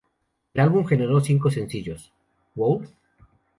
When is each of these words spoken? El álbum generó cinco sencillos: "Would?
El 0.55 0.61
álbum 0.61 0.83
generó 0.87 1.19
cinco 1.21 1.51
sencillos: 1.51 2.11
"Would? 2.55 2.87